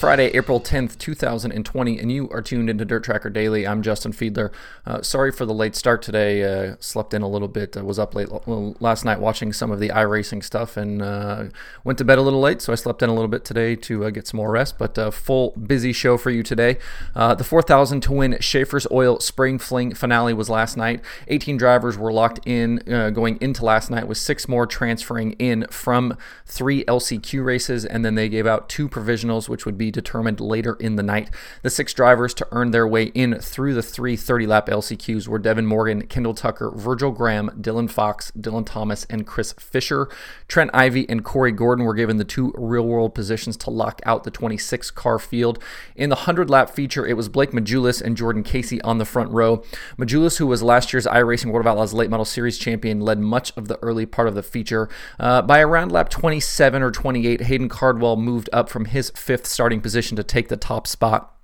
[0.00, 3.66] Friday, April 10th, 2020, and you are tuned into Dirt Tracker Daily.
[3.66, 4.50] I'm Justin Fiedler.
[4.86, 6.42] Uh, sorry for the late start today.
[6.42, 7.76] Uh, slept in a little bit.
[7.76, 11.44] I was up late well, last night watching some of the iRacing stuff and uh,
[11.84, 14.06] went to bed a little late, so I slept in a little bit today to
[14.06, 14.78] uh, get some more rest.
[14.78, 16.78] But uh, full busy show for you today.
[17.14, 21.02] Uh, the 4,000 to win Schaeffer's Oil Spring Fling finale was last night.
[21.28, 26.16] 18 drivers were locked in going into last night, with six more transferring in from
[26.46, 30.74] three LCQ races, and then they gave out two provisionals, which would be determined later
[30.74, 31.30] in the night.
[31.62, 35.38] The six drivers to earn their way in through the three 30 lap LCQs were
[35.38, 40.08] Devin Morgan, Kendall Tucker, Virgil Graham, Dylan Fox, Dylan Thomas, and Chris Fisher.
[40.48, 44.24] Trent Ivey and Corey Gordon were given the two real world positions to lock out
[44.24, 45.58] the 26 car field.
[45.96, 49.30] In the 100 lap feature, it was Blake Matjoulis and Jordan Casey on the front
[49.30, 49.62] row.
[49.98, 53.52] Matjoulis, who was last year's iRacing World of Outlaws Late Model Series champion, led much
[53.56, 54.88] of the early part of the feature.
[55.18, 59.79] Uh, by around lap 27 or 28, Hayden Cardwell moved up from his fifth starting
[59.80, 61.36] position to take the top spot.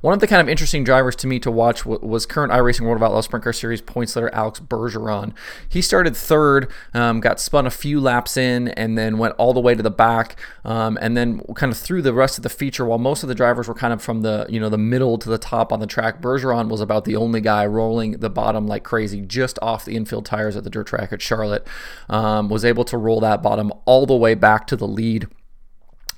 [0.00, 2.96] One of the kind of interesting drivers to me to watch was current iRacing World
[2.96, 5.32] of Outlaws Sprint Car Series points leader Alex Bergeron.
[5.68, 9.60] He started third, um, got spun a few laps in, and then went all the
[9.60, 12.84] way to the back, um, and then kind of through the rest of the feature.
[12.84, 15.28] While most of the drivers were kind of from the you know the middle to
[15.28, 18.84] the top on the track, Bergeron was about the only guy rolling the bottom like
[18.84, 21.66] crazy, just off the infield tires at the dirt track at Charlotte.
[22.08, 25.28] Um, was able to roll that bottom all the way back to the lead.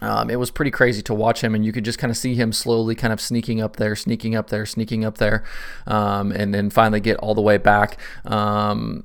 [0.00, 2.34] Um, it was pretty crazy to watch him, and you could just kind of see
[2.34, 5.44] him slowly kind of sneaking up there, sneaking up there, sneaking up there,
[5.86, 7.98] um, and then finally get all the way back.
[8.24, 9.04] Um,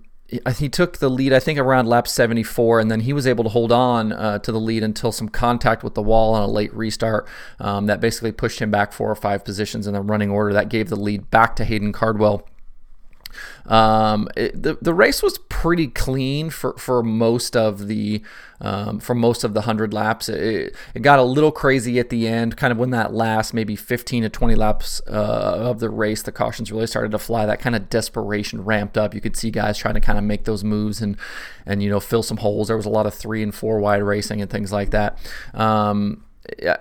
[0.57, 3.49] he took the lead, I think, around lap 74, and then he was able to
[3.49, 6.73] hold on uh, to the lead until some contact with the wall on a late
[6.73, 7.27] restart.
[7.59, 10.53] Um, that basically pushed him back four or five positions in the running order.
[10.53, 12.47] That gave the lead back to Hayden Cardwell.
[13.65, 18.21] Um, it, the the race was pretty clean for, for most of the
[18.59, 20.29] um, for most of the hundred laps.
[20.29, 23.75] It, it, got a little crazy at the end, kind of when that last maybe
[23.75, 27.45] 15 to 20 laps uh, of the race, the cautions really started to fly.
[27.45, 29.13] That kind of desperation ramped up.
[29.13, 31.17] You could see guys trying to kind of make those moves and
[31.65, 32.67] and you know fill some holes.
[32.67, 35.17] There was a lot of three and four wide racing and things like that.
[35.53, 36.23] Um,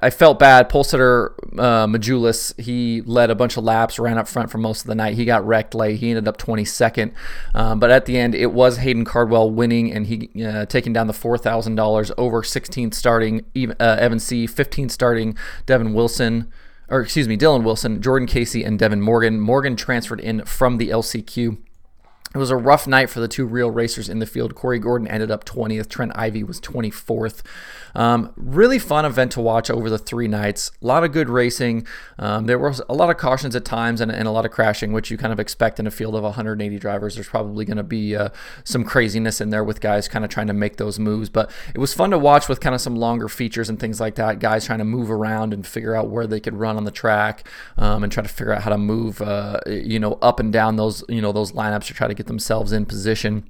[0.02, 0.68] I felt bad.
[0.68, 4.86] Polesitter uh, Matjoulis, he led a bunch of laps, ran up front for most of
[4.88, 5.14] the night.
[5.14, 6.00] He got wrecked late.
[6.00, 7.12] He ended up 22nd.
[7.54, 11.06] Um, but at the end, it was Hayden Cardwell winning and he uh, taking down
[11.06, 13.44] the $4,000 over 16th starting
[13.78, 16.50] uh, Evan C., 15th starting Devin Wilson,
[16.88, 19.38] or excuse me, Dylan Wilson, Jordan Casey, and Devin Morgan.
[19.38, 21.58] Morgan transferred in from the LCQ.
[22.34, 24.54] It was a rough night for the two real racers in the field.
[24.54, 25.88] Corey Gordon ended up 20th.
[25.88, 27.42] Trent Ivey was 24th.
[27.94, 30.70] Um, really fun event to watch over the three nights.
[30.80, 31.86] A lot of good racing.
[32.18, 34.92] Um, there was a lot of cautions at times and, and, a lot of crashing,
[34.92, 37.16] which you kind of expect in a field of 180 drivers.
[37.16, 38.30] There's probably going to be uh,
[38.64, 41.28] some craziness in there with guys kind of trying to make those moves.
[41.28, 44.14] But it was fun to watch with kind of some longer features and things like
[44.14, 44.38] that.
[44.38, 47.46] Guys trying to move around and figure out where they could run on the track
[47.76, 50.76] um, and try to figure out how to move, uh, you know, up and down
[50.76, 53.48] those, you know, those lineups to try to get themselves in position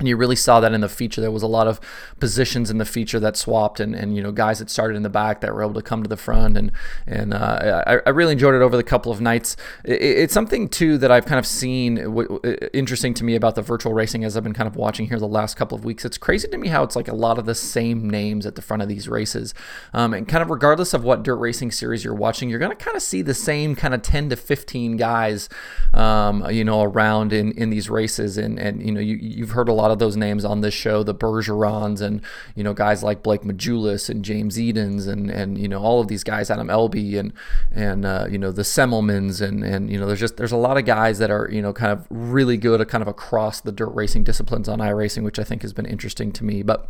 [0.00, 1.20] and you really saw that in the feature.
[1.20, 1.80] There was a lot of
[2.18, 5.08] positions in the feature that swapped, and, and you know guys that started in the
[5.08, 6.72] back that were able to come to the front, and
[7.06, 9.56] and uh, I, I, really enjoyed it over the couple of nights.
[9.84, 12.40] It, it's something too that I've kind of seen w-
[12.72, 15.28] interesting to me about the virtual racing as I've been kind of watching here the
[15.28, 16.04] last couple of weeks.
[16.04, 18.62] It's crazy to me how it's like a lot of the same names at the
[18.62, 19.54] front of these races,
[19.92, 22.84] um, and kind of regardless of what dirt racing series you're watching, you're going to
[22.84, 25.48] kind of see the same kind of 10 to 15 guys,
[25.92, 29.68] um, you know, around in in these races, and and you know you you've heard
[29.68, 32.22] a lot lot of those names on this show, the Bergerons and
[32.54, 36.08] you know guys like Blake Matjoulis and James Edens and and you know all of
[36.08, 37.32] these guys, Adam Elby and
[37.70, 40.78] and uh, you know the Semmelmans and and you know there's just there's a lot
[40.78, 43.72] of guys that are you know kind of really good at kind of across the
[43.72, 46.88] dirt racing disciplines on iRacing, which I think has been interesting to me, but.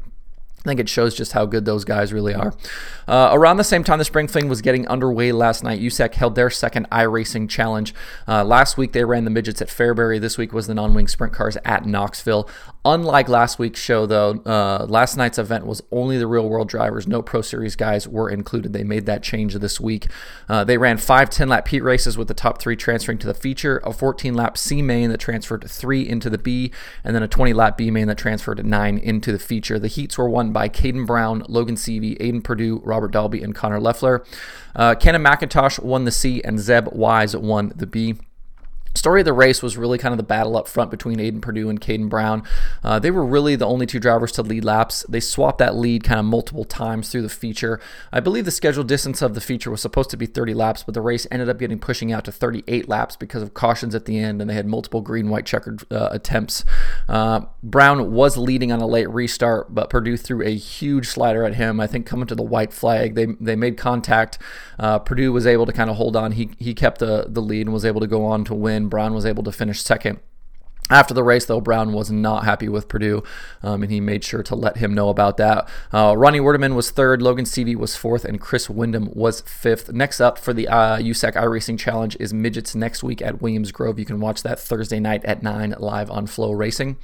[0.65, 2.55] I think it shows just how good those guys really are.
[3.07, 6.37] Uh, around the same time the Spring Fling was getting underway last night, USAC held
[6.37, 7.95] their second iRacing challenge.
[8.27, 10.19] Uh, last week they ran the midgets at Fairbury.
[10.19, 12.49] This week was the non-wing sprint cars at Knoxville.
[12.87, 17.07] Unlike last week's show, though, uh, last night's event was only the real world drivers.
[17.07, 18.75] No Pro Series guys were included.
[18.75, 20.07] They made that change this week.
[20.51, 23.33] Uh, they ran five 10 lap heat races with the top three transferring to the
[23.33, 26.73] feature, a 14 lap C main that transferred three into the B,
[27.03, 29.79] and then a 20 lap B main that transferred nine into the feature.
[29.79, 33.81] The heats were won by Kaidon Brown, Logan Seavey, Aiden Purdue, Robert Dalby, and Connor
[33.81, 34.27] Leffler.
[34.77, 38.17] Uh, Cannon McIntosh won the C, and Zeb Wise won the B.
[38.95, 41.69] Story of the race was really kind of the battle up front between Aiden Purdue
[41.69, 42.45] and Kaidon Brown.
[42.83, 45.05] Uh, they were really the only two drivers to lead laps.
[45.09, 47.81] They swapped that lead kind of multiple times through the feature.
[48.13, 50.95] I believe the scheduled distance of the feature was supposed to be 30 laps, but
[50.95, 54.19] the race ended up getting pushing out to 38 laps because of cautions at the
[54.19, 56.65] end, and they had multiple green white checkered uh, attempts.
[57.09, 61.55] Uh, Brown was leading on a late restart, but Purdue threw a huge slider at
[61.55, 61.81] him.
[61.81, 64.39] I think coming to the white flag, they they made contact.
[64.79, 66.33] Uh, Purdue was able to kind of hold on.
[66.33, 68.84] He he kept the the lead and was able to go on to win.
[68.89, 70.21] Brown was able to finish second.
[70.91, 73.23] After the race, though, Brown was not happy with Purdue,
[73.63, 75.67] um, and he made sure to let him know about that.
[75.91, 79.95] Uh, Ronnie Werdeman was third, Logan Seavey was fourth, and Chris Windom was fifth.
[79.95, 83.99] Next up for the uh, USAC iRacing Challenge is Midgets next week at Williams Grove.
[83.99, 86.97] You can watch that Thursday night at 9 live on FloRacing.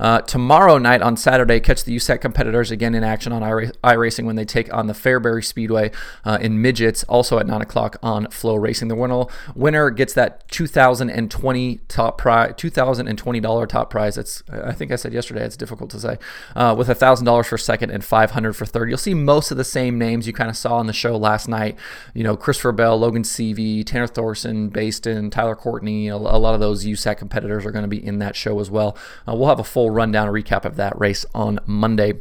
[0.00, 4.36] Uh, tomorrow night on Saturday, catch the USAC competitors again in action on iRacing when
[4.36, 5.90] they take on the Fairbury Speedway
[6.24, 8.88] uh, in Midgets, also at 9 o'clock on FloRacing.
[8.88, 9.24] The winner,
[9.54, 14.16] winner gets that 2020 top prize, 2020 $20 top prize.
[14.16, 15.44] It's I think I said yesterday.
[15.44, 16.18] It's difficult to say.
[16.56, 18.88] Uh, with thousand dollars for second and five hundred for third.
[18.88, 21.48] You'll see most of the same names you kind of saw on the show last
[21.48, 21.76] night.
[22.14, 26.08] You know, Christopher Bell, Logan Seavey, Tanner Thorson, Baston, Tyler Courtney.
[26.08, 28.70] A, a lot of those USAC competitors are going to be in that show as
[28.70, 28.96] well.
[29.26, 32.14] Uh, we'll have a full rundown recap of that race on Monday.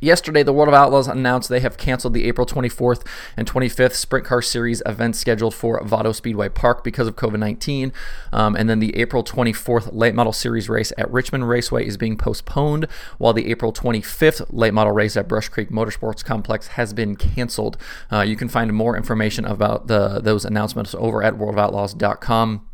[0.00, 3.04] Yesterday, the World of Outlaws announced they have canceled the April 24th
[3.36, 7.92] and 25th Sprint Car Series event scheduled for Vado Speedway Park because of COVID 19.
[8.32, 12.16] Um, and then the April 24th Late Model Series race at Richmond Raceway is being
[12.16, 12.86] postponed,
[13.18, 17.76] while the April 25th Late Model race at Brush Creek Motorsports Complex has been canceled.
[18.12, 22.67] Uh, you can find more information about the, those announcements over at worldofoutlaws.com.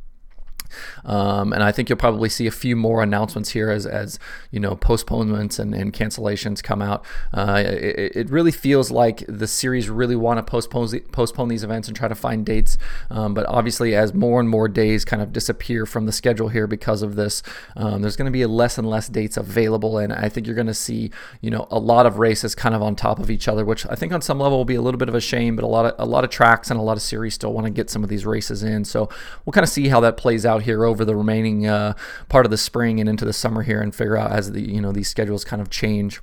[1.05, 4.19] Um, and I think you'll probably see a few more announcements here as, as
[4.51, 7.05] you know postponements and, and cancellations come out.
[7.33, 11.89] Uh, it, it, really feels like the series really want to postpone postpone these events
[11.89, 12.79] and try to find dates.
[13.11, 16.67] Um, but obviously, as more and more days kind of disappear from the schedule here
[16.67, 17.43] because of this,
[17.77, 20.67] um, there's going to be less and less dates available, and I think you're going
[20.67, 23.65] to see you know a lot of races kind of on top of each other,
[23.65, 25.57] which I think on some level will be a little bit of a shame.
[25.57, 27.67] But a lot of a lot of tracks and a lot of series still want
[27.67, 29.09] to get some of these races in, so
[29.45, 31.95] we'll kind of see how that plays out here over the remaining uh,
[32.29, 34.81] part of the spring and into the summer here and figure out as the you
[34.81, 36.21] know these schedules kind of change.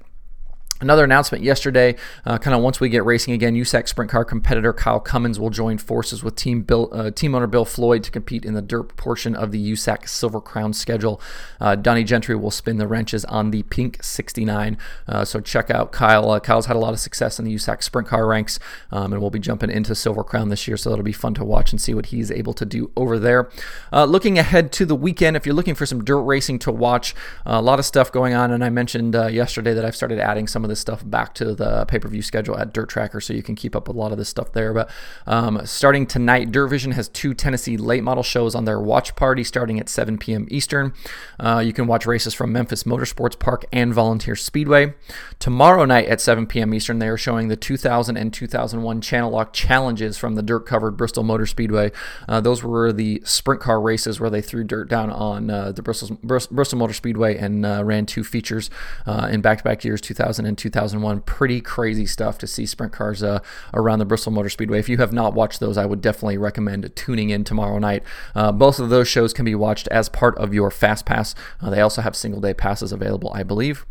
[0.82, 1.96] Another announcement yesterday,
[2.26, 5.52] uh, kind of once we get racing again, USAC Sprint Car competitor Kyle Cummins will
[5.52, 8.98] join forces with team Bill, uh, team owner Bill Floyd to compete in the dirt
[8.98, 11.22] portion of the USAC Silver Crown schedule.
[11.60, 14.76] Uh, Donnie Gentry will spin the wrenches on the Pink 69.
[15.08, 16.32] Uh, so check out Kyle.
[16.32, 18.58] Uh, Kyle's had a lot of success in the USAC Sprint Car ranks,
[18.92, 20.78] um, and we'll be jumping into Silver Crown this year.
[20.78, 23.52] So that'll be fun to watch and see what he's able to do over there.
[23.94, 27.14] Uh, looking ahead to the weekend, if you're looking for some dirt racing to watch,
[27.46, 28.50] a lot of stuff going on.
[28.50, 31.86] And I mentioned yesterday that I've started adding some of this stuff back to the
[31.86, 34.12] pay per view schedule at Dirt Tracker so you can keep up with a lot
[34.12, 34.74] of this stuff there.
[34.74, 34.90] But
[35.28, 39.44] um, starting tonight, Dirt Vision has two Tennessee late model shows on their watch party
[39.44, 40.48] starting at 7 p.m.
[40.50, 40.94] Eastern.
[41.40, 44.94] Uh, you can watch races from Memphis Motorsports Park and Volunteer Speedway.
[45.40, 46.74] Tomorrow night at 7 p.m.
[46.74, 51.24] Eastern, they are showing the 2000 and 2001 Channellock challenges from the dirt covered Bristol
[51.24, 51.92] Motor Speedway.
[52.28, 55.82] Uh, those were the sprint car races where they threw dirt down on uh, the
[55.82, 58.70] Bristol, Bristol Motor Speedway and uh, ran two features
[59.06, 61.22] uh, in back to back years 2000 and 2001.
[61.22, 63.40] Pretty crazy stuff to see sprint cars uh,
[63.74, 64.80] around the Bristol Motor Speedway.
[64.80, 68.04] If you have not watched those, I would definitely recommend tuning in tomorrow night.
[68.36, 71.36] Uh, both of those shows can be watched as part of your Fast Pass.
[71.60, 73.86] Uh, they also have single day passes available, I believe.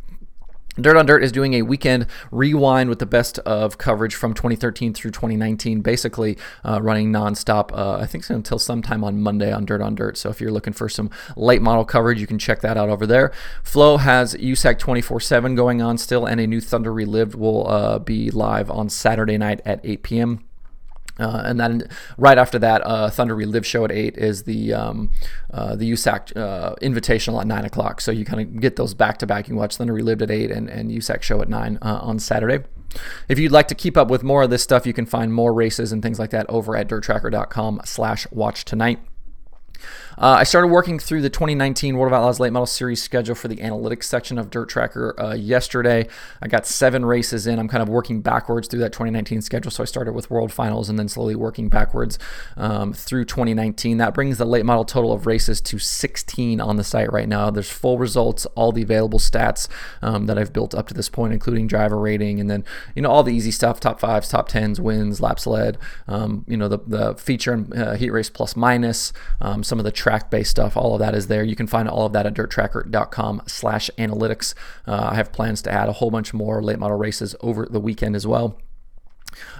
[0.82, 4.94] Dirt on Dirt is doing a weekend rewind with the best of coverage from 2013
[4.94, 7.72] through 2019, basically uh, running nonstop.
[7.72, 10.16] Uh, I think so until sometime on Monday on Dirt on Dirt.
[10.16, 13.06] So if you're looking for some late model coverage, you can check that out over
[13.06, 13.32] there.
[13.62, 18.30] Flo has USAC 24/7 going on still, and a new Thunder Relived will uh, be
[18.30, 20.49] live on Saturday night at 8 p.m.
[21.20, 21.82] Uh, and then
[22.16, 25.10] right after that, uh, Thunder Relive show at eight is the um,
[25.52, 28.00] uh, the USAC uh, Invitational at nine o'clock.
[28.00, 29.48] So you kind of get those back to back.
[29.48, 32.64] You watch Thunder Relived at eight and, and USAC show at nine uh, on Saturday.
[33.28, 35.54] If you'd like to keep up with more of this stuff, you can find more
[35.54, 38.98] races and things like that over at dirttracker.com/slash watch tonight.
[40.20, 43.48] Uh, I started working through the 2019 World of Outlaws Late Model Series schedule for
[43.48, 46.06] the analytics section of Dirt Tracker uh, yesterday.
[46.42, 47.58] I got seven races in.
[47.58, 49.70] I'm kind of working backwards through that 2019 schedule.
[49.70, 52.18] So I started with World Finals and then slowly working backwards
[52.58, 53.96] um, through 2019.
[53.96, 57.48] That brings the late model total of races to 16 on the site right now.
[57.48, 59.68] There's full results, all the available stats
[60.02, 63.08] um, that I've built up to this point, including driver rating, and then you know
[63.08, 65.78] all the easy stuff: top fives, top tens, wins, laps led.
[66.06, 69.86] Um, you know the the feature and uh, heat race plus minus, um, some of
[69.86, 71.44] the track-based stuff, all of that is there.
[71.44, 74.54] You can find all of that at dirttracker.com slash analytics.
[74.84, 77.78] Uh, I have plans to add a whole bunch more late model races over the
[77.78, 78.58] weekend as well.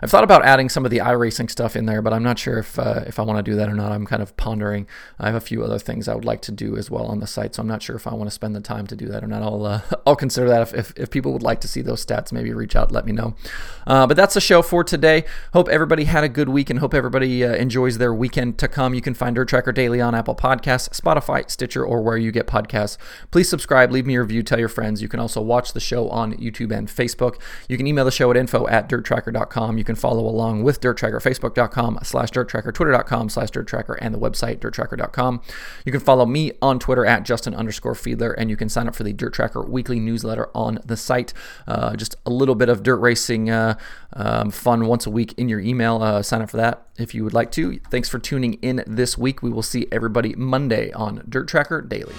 [0.03, 2.59] I've thought about adding some of the iRacing stuff in there, but I'm not sure
[2.59, 3.93] if uh, if I want to do that or not.
[3.93, 4.87] I'm kind of pondering.
[5.19, 7.27] I have a few other things I would like to do as well on the
[7.27, 9.23] site, so I'm not sure if I want to spend the time to do that
[9.23, 9.43] or not.
[9.43, 12.33] I'll uh, I'll consider that if, if, if, people would like to see those stats,
[12.33, 13.35] maybe reach out, let me know.
[13.87, 15.25] Uh, but that's the show for today.
[15.53, 18.95] Hope everybody had a good week and hope everybody uh, enjoys their weekend to come.
[18.95, 22.47] You can find Dirt Tracker Daily on Apple Podcasts, Spotify, Stitcher, or where you get
[22.47, 22.97] podcasts.
[23.31, 25.03] Please subscribe, leave me a review, tell your friends.
[25.03, 27.41] You can also watch the show on YouTube and Facebook.
[27.69, 28.89] You can email the show at info at
[29.61, 29.79] dirttracker.com.
[29.79, 33.95] You can follow along with Dirt Tracker, facebook.com slash Dirt Tracker, twitter.com slash Dirt Tracker,
[33.95, 35.43] and the website dirttracker.com.
[35.85, 38.95] You can follow me on Twitter at Justin underscore Fiedler, and you can sign up
[38.95, 41.33] for the Dirt Tracker weekly newsletter on the site.
[41.67, 43.77] Uh, just a little bit of dirt racing uh,
[44.13, 46.03] um, fun once a week in your email.
[46.03, 47.79] Uh, sign up for that if you would like to.
[47.91, 49.43] Thanks for tuning in this week.
[49.43, 52.15] We will see everybody Monday on Dirt Tracker Daily.